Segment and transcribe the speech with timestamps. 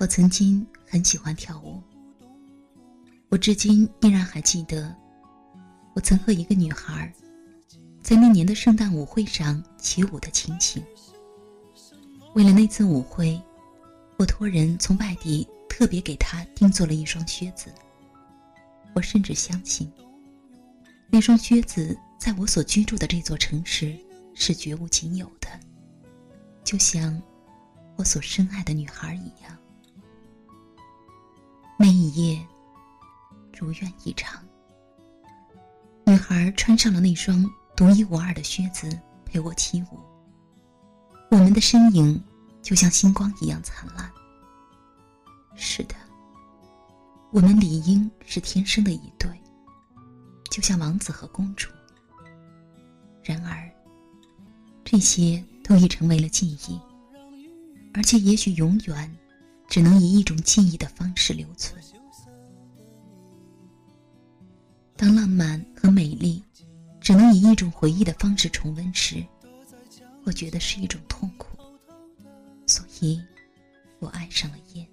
[0.00, 1.78] 我曾经很喜欢跳舞，
[3.28, 4.96] 我至今依然还记得，
[5.94, 7.12] 我曾和一个女孩
[8.00, 10.82] 在那年的圣诞舞会上起舞的情形。
[12.34, 13.38] 为了那次舞会，
[14.16, 17.66] 我托人从外地特别给她定做了一双靴子。
[18.94, 19.92] 我甚至相信，
[21.10, 23.94] 那双靴子在我所居住的这座城市
[24.32, 25.48] 是绝无仅有的，
[26.64, 27.20] 就像
[27.96, 29.54] 我所深爱的女孩一样。
[31.82, 32.46] 那一夜，
[33.58, 34.38] 如愿以偿。
[36.04, 37.42] 女孩穿上了那双
[37.74, 38.86] 独一无二的靴子，
[39.24, 39.98] 陪我起舞。
[41.30, 42.22] 我们的身影
[42.60, 44.12] 就像星光一样灿烂。
[45.54, 45.94] 是的，
[47.30, 49.30] 我们理应是天生的一对，
[50.50, 51.70] 就像王子和公主。
[53.24, 53.72] 然而，
[54.84, 56.78] 这些都已成为了记忆，
[57.94, 59.16] 而且也许永远
[59.70, 61.80] 只能以一种记忆的方式留存。
[64.96, 66.42] 当浪漫和美丽
[67.00, 69.24] 只能以一种回忆的方式重温时，
[70.24, 71.56] 我觉得是一种痛苦。
[72.66, 73.22] 所以，
[74.00, 74.86] 我爱上了烟。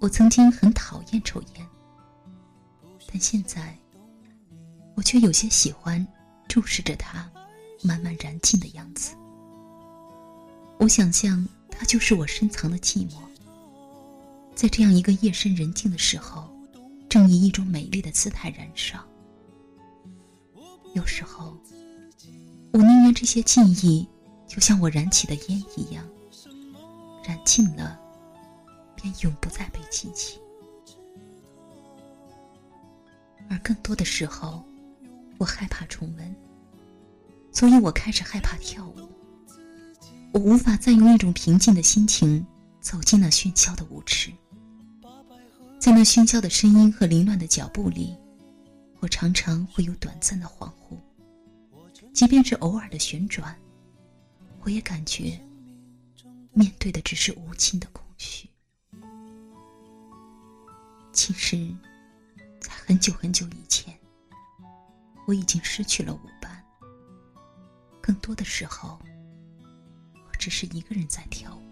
[0.00, 1.66] 我曾经很讨厌抽烟，
[3.06, 3.78] 但现在，
[4.96, 6.04] 我却有些喜欢
[6.48, 7.30] 注视着它
[7.82, 9.14] 慢慢燃尽的样子。
[10.78, 11.46] 我想象
[11.78, 13.16] 它就是我深藏的寂寞，
[14.54, 16.48] 在这样一个夜深人静的时候，
[17.08, 19.04] 正以一种美丽的姿态燃烧。
[20.94, 21.56] 有时候，
[22.72, 24.08] 我宁愿这些记忆
[24.46, 26.08] 就像我燃起的烟一样，
[27.24, 27.98] 燃尽了，
[28.94, 30.38] 便永不再被记起。
[33.50, 34.62] 而更多的时候，
[35.38, 36.36] 我害怕重温，
[37.50, 39.08] 所以我开始害怕跳舞。
[40.32, 42.44] 我无法再用一种平静的心情
[42.80, 44.32] 走进那喧嚣的舞池，
[45.78, 48.16] 在那喧嚣的声音和凌乱的脚步里，
[49.00, 50.96] 我常常会有短暂的恍惚。
[52.14, 53.54] 即便是偶尔的旋转，
[54.62, 55.38] 我也感觉
[56.52, 58.48] 面对的只是无尽的空虚。
[61.12, 61.68] 其实，
[62.58, 63.94] 在很久很久以前，
[65.26, 66.64] 我已经失去了舞伴。
[68.00, 68.98] 更多的时候，
[70.42, 71.71] 只是一个人在跳舞。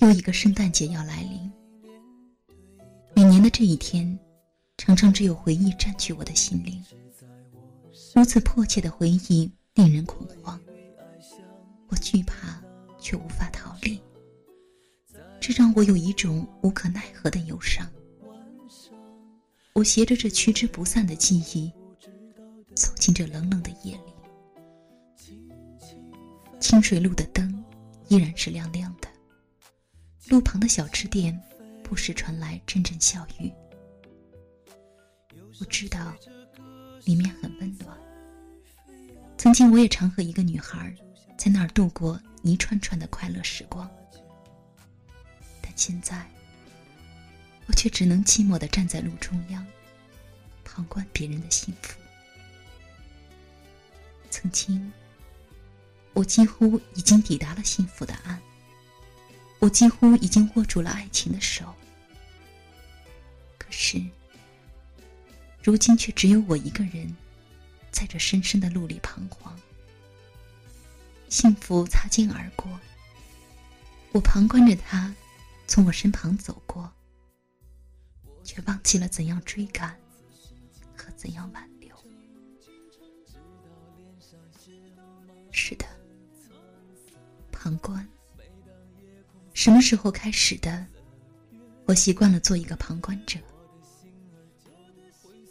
[0.00, 1.50] 又一个圣诞节要来临，
[3.14, 4.18] 每年的这一天，
[4.76, 6.82] 常常只有回忆占据我的心灵。
[8.14, 10.58] 如此迫切的回忆令人恐慌，
[11.88, 12.62] 我惧怕
[12.98, 14.00] 却无法逃离，
[15.40, 17.86] 这让我有一种无可奈何的忧伤。
[19.78, 21.72] 我携着这驱之不散的记忆，
[22.74, 24.12] 走进这冷冷的夜里。
[26.58, 27.64] 清水路的灯
[28.08, 29.08] 依然是亮亮的，
[30.30, 31.40] 路旁的小吃店
[31.84, 33.52] 不时传来阵阵笑语。
[35.60, 36.12] 我知道，
[37.04, 37.96] 里面很温暖。
[39.36, 40.92] 曾经我也常和一个女孩
[41.36, 43.88] 在那儿度过一串串的快乐时光，
[45.62, 46.28] 但现在，
[47.68, 49.64] 我却只能寂寞的站在路中央，
[50.64, 51.96] 旁观别人的幸福。
[54.28, 54.92] 曾经。
[56.14, 58.40] 我几乎已经抵达了幸福的岸，
[59.60, 61.72] 我几乎已经握住了爱情的手。
[63.56, 64.02] 可是，
[65.62, 67.14] 如今却只有我一个人，
[67.92, 69.56] 在这深深的路里彷徨。
[71.28, 72.68] 幸福擦肩而过，
[74.10, 75.14] 我旁观着他
[75.68, 76.92] 从我身旁走过，
[78.48, 79.94] 却忘记了怎样追赶
[80.96, 81.94] 和怎样挽留。
[85.52, 85.84] 是的，
[87.52, 88.08] 旁观。
[89.52, 90.86] 什么时候开始的？
[91.84, 93.38] 我习惯了做一个旁观者。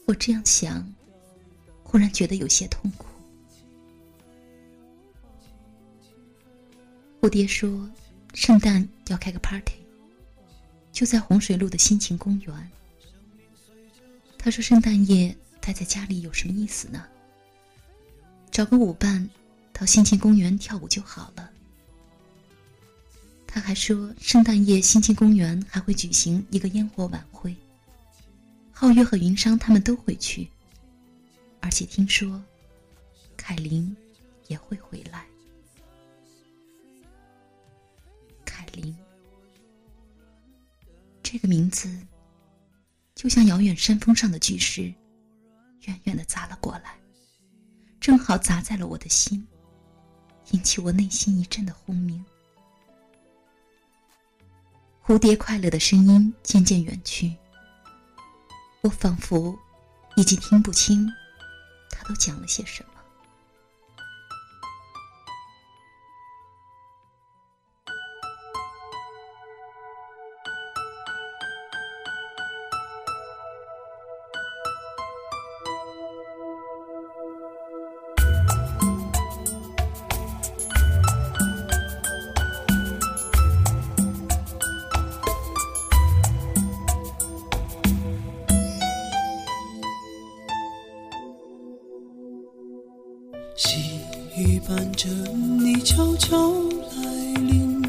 [0.08, 0.84] 我这样想，
[1.84, 3.06] 忽然觉得有些痛苦。
[7.22, 7.88] 蝴蝶说
[8.34, 9.86] ：“圣诞要开个 party，
[10.92, 12.72] 就在洪水路的心情公园。”
[14.38, 17.06] 他说：“圣诞夜待在家里有什么意思呢？
[18.50, 19.30] 找个舞伴
[19.74, 21.52] 到心情公园跳舞就好了。”
[23.46, 27.56] 他还说，圣诞夜心情公园还会举行一个烟火晚会。
[28.74, 30.48] 皓月和云商他们都会去，
[31.60, 32.42] 而且听说，
[33.36, 33.96] 凯琳
[34.48, 35.26] 也会回来。
[38.46, 38.96] 凯琳，
[41.24, 41.90] 这个名字，
[43.18, 44.94] 就像遥远山峰上的巨石，
[45.86, 46.96] 远远的砸了过来，
[48.00, 49.44] 正好砸在了我的心，
[50.52, 52.24] 引起我内心一阵的轰鸣。
[55.04, 57.36] 蝴蝶快乐的声音渐渐远去。
[58.82, 59.58] 我仿佛
[60.16, 61.12] 已经听不清，
[61.90, 62.97] 他都讲了些什么。
[95.88, 96.52] 悄悄
[97.02, 97.82] 来临，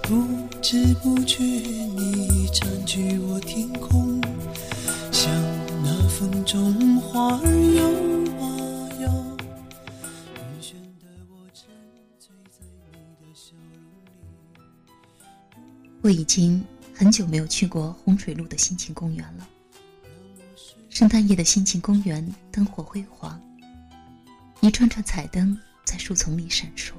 [0.00, 0.24] 不
[0.62, 4.20] 知不觉你占据我天空，
[5.10, 5.28] 像
[5.82, 7.84] 那风中花儿摇
[8.40, 8.46] 啊
[9.00, 9.12] 摇。
[16.02, 16.64] 我已经
[16.94, 19.48] 很久没有去过洪水路的心情公园了。
[20.90, 23.38] 圣诞夜的心情公园灯火辉煌。
[24.60, 26.92] 一串串彩灯在树丛里闪烁，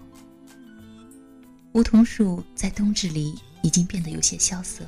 [1.72, 4.86] 梧桐树在冬至里已经变得有些萧瑟，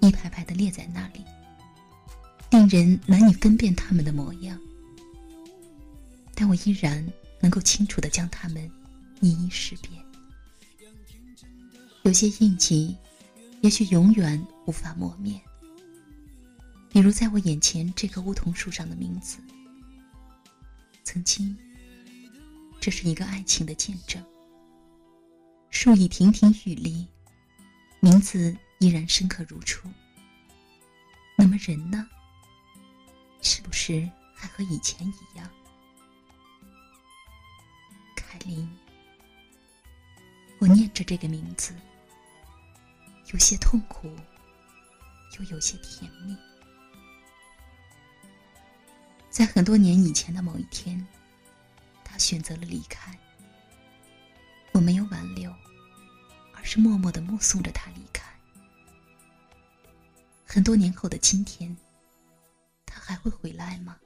[0.00, 1.24] 一排排的列在那里，
[2.50, 4.58] 令人难以分辨它们的模样。
[6.34, 7.04] 但我依然
[7.40, 8.70] 能够清楚的将它们
[9.20, 9.90] 一一识别。
[12.04, 12.96] 有些印记，
[13.60, 15.40] 也许永远无法磨灭。
[16.90, 19.38] 比如在我眼前这棵梧桐树上的名字，
[21.02, 21.56] 曾经。
[22.80, 24.24] 这是一个爱情的见证。
[25.68, 27.06] 树已亭亭玉立，
[28.00, 29.86] 名字依然深刻如初。
[31.36, 32.08] 那么人呢？
[33.42, 35.48] 是不是还和以前一样？
[38.16, 38.68] 凯琳，
[40.58, 41.74] 我念着这个名字，
[43.32, 44.08] 有些痛苦，
[45.38, 46.34] 又有些甜蜜。
[49.28, 51.06] 在很多年以前的某一天。
[52.20, 53.18] 选择了离开，
[54.72, 55.50] 我没有挽留，
[56.52, 58.30] 而是默默的目送着他离开。
[60.44, 61.74] 很多年后的今天，
[62.84, 63.98] 他还会回来吗？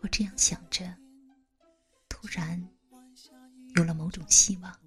[0.00, 0.96] 我这样想着，
[2.08, 2.66] 突然
[3.76, 4.80] 有了某种希望。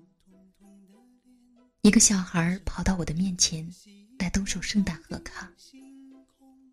[1.81, 3.69] 一个小孩跑到我的面前，
[4.17, 5.51] 来兜售圣诞贺卡。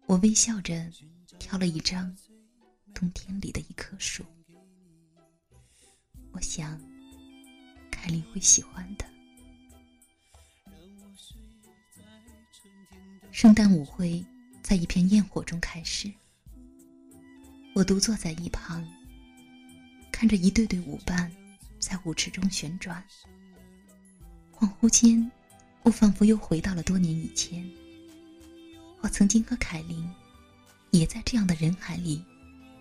[0.06, 0.90] 我微笑着
[1.38, 2.16] 挑了一张
[2.94, 4.25] 冬天里的一棵树。
[6.34, 6.76] 我想，
[7.92, 9.04] 凯琳会喜欢的。
[13.30, 14.24] 圣诞舞会
[14.60, 16.12] 在一片焰火中开始，
[17.72, 18.84] 我独坐在一旁，
[20.10, 21.30] 看着一对对舞伴
[21.78, 23.04] 在舞池中旋转。
[24.52, 25.30] 恍惚间，
[25.84, 27.64] 我仿佛又回到了多年以前，
[29.02, 30.04] 我曾经和凯琳
[30.90, 32.24] 也在这样的人海里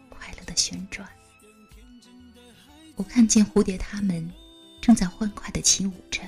[0.09, 1.07] 快乐的旋转。
[2.95, 4.31] 我看见蝴蝶，它们
[4.79, 6.21] 正在欢快的起舞着。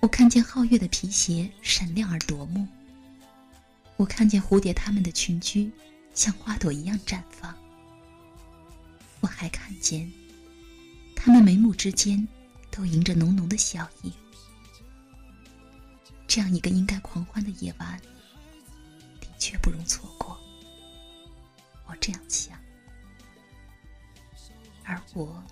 [0.00, 2.66] 我看见皓月的皮鞋闪亮而夺目。
[3.96, 5.70] 我看见蝴蝶，它们的群居
[6.14, 7.54] 像花朵一样绽放。
[9.20, 10.10] 我还看见，
[11.14, 12.26] 它们眉目之间
[12.70, 14.12] 都迎着浓浓的笑意。
[16.26, 18.00] 这样一个应该狂欢的夜晚，
[19.20, 20.38] 的确不容错过。
[21.86, 22.57] 我这样想，
[24.88, 25.44] 而我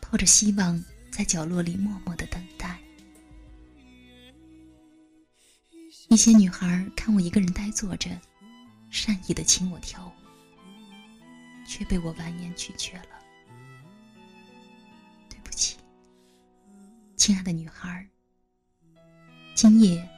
[0.00, 2.78] 抱着希望，在角落里默默的等待。
[6.08, 8.08] 一些女孩看我一个人呆坐着，
[8.90, 10.12] 善意的请我跳舞，
[11.66, 13.08] 却被我婉言拒绝了。
[15.28, 15.76] 对不起，
[17.16, 18.08] 亲爱的女孩，
[19.56, 20.08] 今夜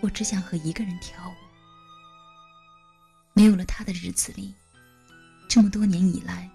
[0.00, 1.34] 我只想和一个人跳舞。
[3.34, 4.54] 没有了他的日子里，
[5.46, 6.50] 这么多年以来，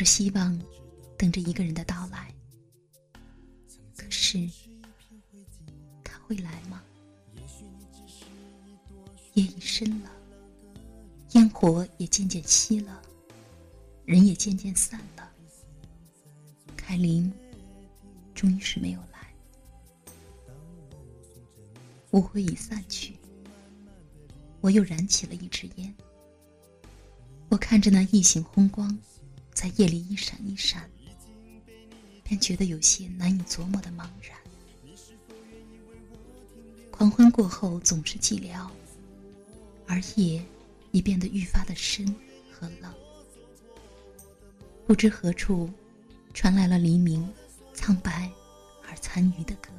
[0.10, 0.60] 希望，
[1.20, 2.34] 等着一个人的到来。
[3.96, 4.50] 可是，
[6.04, 6.82] 他会来吗？
[9.36, 10.10] 夜已深了，
[11.34, 13.00] 烟火也渐渐熄了，
[14.04, 15.32] 人也渐渐散了。
[16.76, 17.32] 凯琳
[18.34, 19.32] 终于是没有来，
[22.10, 23.16] 舞会已散去，
[24.60, 25.96] 我又燃起了一支烟。
[27.48, 28.98] 我看着那异形红光。
[29.60, 30.90] 在夜里一闪一闪，
[32.24, 34.40] 便觉得有些难以琢磨的茫然。
[36.90, 38.70] 狂欢过后总是寂寥，
[39.86, 40.42] 而夜
[40.92, 42.08] 已变得愈发的深
[42.50, 42.90] 和冷。
[44.88, 45.70] 不知何处
[46.34, 47.30] 传来了黎明
[47.74, 48.32] 苍白
[48.88, 49.74] 而残余的歌。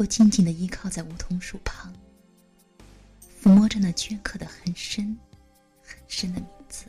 [0.00, 1.92] 我静静的依靠在梧桐树旁，
[3.38, 5.14] 抚摸着那镌刻的很深、
[5.82, 6.86] 很深的名字。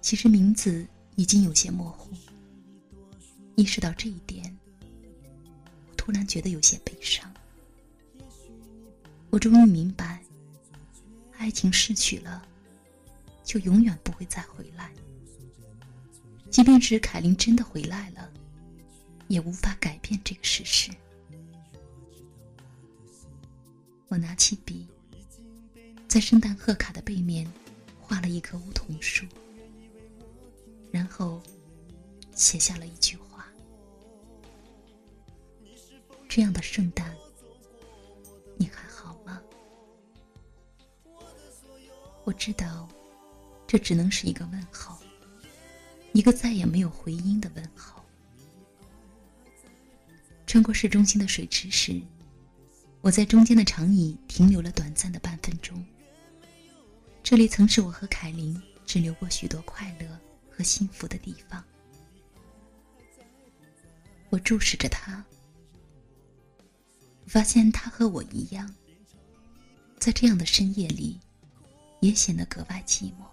[0.00, 2.12] 其实名字已经有些模糊。
[3.56, 4.56] 意识到这一点，
[5.88, 7.28] 我突然觉得有些悲伤。
[9.30, 10.22] 我终于明白，
[11.36, 12.46] 爱情失去了，
[13.42, 14.92] 就永远不会再回来。
[16.48, 18.30] 即便是凯琳真的回来了。
[19.32, 20.90] 也无法改变这个事实。
[24.08, 24.86] 我拿起笔，
[26.06, 27.50] 在圣诞贺卡的背面
[27.98, 29.24] 画了一棵梧桐树，
[30.90, 31.42] 然后
[32.34, 33.46] 写下了一句话
[36.28, 37.16] ：“这样的圣诞，
[38.58, 39.40] 你还好吗？”
[42.24, 42.86] 我知道，
[43.66, 45.00] 这只能是一个问号，
[46.12, 48.01] 一个再也没有回音的问号。
[50.52, 51.98] 穿过市中心的水池时，
[53.00, 55.82] 我在中间的长椅停留了短暂的半分钟。
[57.22, 60.06] 这里曾是我和凯琳只留过许多快乐
[60.50, 61.64] 和幸福的地方。
[64.28, 65.24] 我注视着他，
[67.26, 68.70] 发现他和我一样，
[69.98, 71.18] 在这样的深夜里，
[72.00, 73.24] 也显得格外寂寞。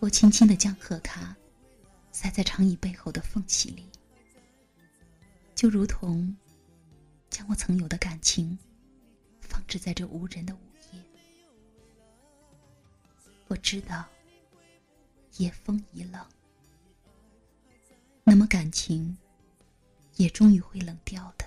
[0.00, 1.34] 我轻轻的将贺卡
[2.12, 3.86] 塞在长椅背后的缝隙里。
[5.56, 6.36] 就如同
[7.30, 8.58] 将我曾有的感情
[9.40, 10.58] 放置在这无人的午
[10.92, 11.00] 夜，
[13.48, 14.04] 我知道
[15.38, 16.22] 夜风已冷，
[18.22, 19.16] 那么感情
[20.16, 21.46] 也终于会冷掉的。